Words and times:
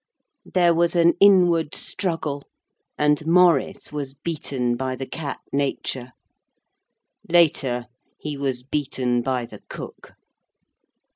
There 0.51 0.73
was 0.73 0.95
an 0.95 1.13
inward 1.19 1.75
struggle 1.75 2.45
and 2.97 3.23
Maurice 3.27 3.91
was 3.91 4.15
beaten 4.15 4.75
by 4.75 4.95
the 4.95 5.05
cat 5.05 5.39
nature. 5.53 6.13
Later 7.29 7.85
he 8.17 8.35
was 8.35 8.63
beaten 8.63 9.21
by 9.21 9.45
the 9.45 9.59
cook. 9.69 10.13